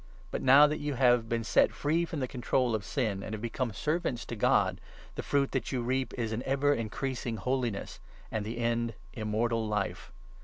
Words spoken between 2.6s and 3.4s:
of Sin, 22 and